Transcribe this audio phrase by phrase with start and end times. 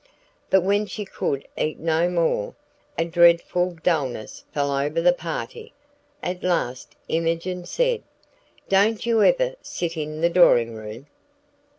[0.49, 2.55] But when she could eat no more,
[2.97, 5.73] a dreadful dulness fell over the party.
[6.23, 8.01] At last Imogen said:
[8.67, 11.05] "Don't you ever sit in the drawing room?"